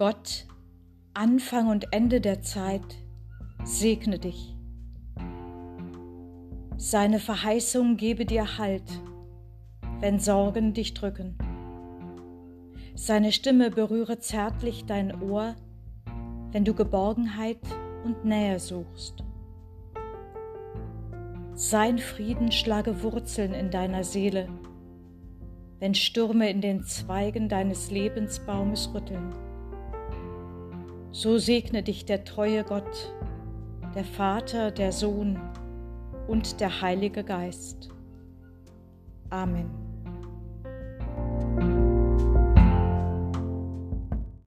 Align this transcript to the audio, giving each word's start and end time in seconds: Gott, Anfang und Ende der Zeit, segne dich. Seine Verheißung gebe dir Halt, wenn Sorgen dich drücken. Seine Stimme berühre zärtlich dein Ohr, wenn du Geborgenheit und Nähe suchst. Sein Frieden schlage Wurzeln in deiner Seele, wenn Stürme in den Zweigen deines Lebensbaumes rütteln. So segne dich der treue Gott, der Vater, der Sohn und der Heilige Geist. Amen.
Gott, 0.00 0.46
Anfang 1.12 1.68
und 1.68 1.92
Ende 1.92 2.22
der 2.22 2.40
Zeit, 2.40 2.96
segne 3.64 4.18
dich. 4.18 4.56
Seine 6.78 7.18
Verheißung 7.18 7.98
gebe 7.98 8.24
dir 8.24 8.56
Halt, 8.56 8.90
wenn 9.98 10.18
Sorgen 10.18 10.72
dich 10.72 10.94
drücken. 10.94 11.36
Seine 12.94 13.30
Stimme 13.30 13.70
berühre 13.70 14.18
zärtlich 14.18 14.86
dein 14.86 15.20
Ohr, 15.20 15.54
wenn 16.50 16.64
du 16.64 16.72
Geborgenheit 16.72 17.60
und 18.02 18.24
Nähe 18.24 18.58
suchst. 18.58 19.22
Sein 21.52 21.98
Frieden 21.98 22.52
schlage 22.52 23.02
Wurzeln 23.02 23.52
in 23.52 23.70
deiner 23.70 24.04
Seele, 24.04 24.48
wenn 25.78 25.94
Stürme 25.94 26.48
in 26.48 26.62
den 26.62 26.84
Zweigen 26.84 27.50
deines 27.50 27.90
Lebensbaumes 27.90 28.94
rütteln. 28.94 29.49
So 31.12 31.38
segne 31.38 31.82
dich 31.82 32.04
der 32.04 32.24
treue 32.24 32.62
Gott, 32.62 33.12
der 33.94 34.04
Vater, 34.04 34.70
der 34.70 34.92
Sohn 34.92 35.40
und 36.28 36.60
der 36.60 36.80
Heilige 36.80 37.24
Geist. 37.24 37.90
Amen. 39.28 39.89